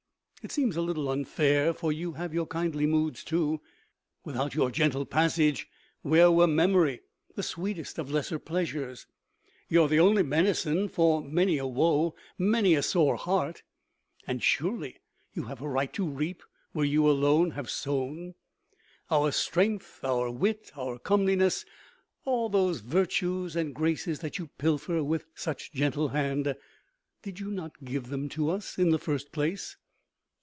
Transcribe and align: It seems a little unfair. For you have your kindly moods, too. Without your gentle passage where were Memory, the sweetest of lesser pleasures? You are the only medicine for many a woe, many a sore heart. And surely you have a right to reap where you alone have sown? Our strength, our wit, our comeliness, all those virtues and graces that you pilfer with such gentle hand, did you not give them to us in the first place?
It 0.43 0.51
seems 0.51 0.75
a 0.75 0.81
little 0.81 1.07
unfair. 1.07 1.71
For 1.71 1.91
you 1.93 2.13
have 2.13 2.33
your 2.33 2.47
kindly 2.47 2.87
moods, 2.87 3.23
too. 3.23 3.61
Without 4.25 4.55
your 4.55 4.71
gentle 4.71 5.05
passage 5.05 5.67
where 6.01 6.31
were 6.31 6.47
Memory, 6.47 7.01
the 7.35 7.43
sweetest 7.43 7.99
of 7.99 8.09
lesser 8.09 8.39
pleasures? 8.39 9.05
You 9.69 9.83
are 9.83 9.87
the 9.87 9.99
only 9.99 10.23
medicine 10.23 10.87
for 10.89 11.21
many 11.21 11.59
a 11.59 11.67
woe, 11.67 12.15
many 12.39 12.73
a 12.73 12.81
sore 12.81 13.17
heart. 13.17 13.61
And 14.25 14.41
surely 14.41 14.97
you 15.31 15.43
have 15.43 15.61
a 15.61 15.69
right 15.69 15.93
to 15.93 16.07
reap 16.09 16.41
where 16.71 16.85
you 16.87 17.07
alone 17.07 17.51
have 17.51 17.69
sown? 17.69 18.33
Our 19.11 19.31
strength, 19.31 20.03
our 20.03 20.31
wit, 20.31 20.71
our 20.75 20.97
comeliness, 20.97 21.65
all 22.25 22.49
those 22.49 22.79
virtues 22.79 23.55
and 23.55 23.75
graces 23.75 24.21
that 24.21 24.39
you 24.39 24.47
pilfer 24.57 25.03
with 25.03 25.25
such 25.35 25.71
gentle 25.71 26.07
hand, 26.07 26.55
did 27.21 27.39
you 27.39 27.51
not 27.51 27.85
give 27.85 28.07
them 28.07 28.27
to 28.29 28.49
us 28.49 28.79
in 28.79 28.89
the 28.89 28.97
first 28.97 29.31
place? 29.31 29.77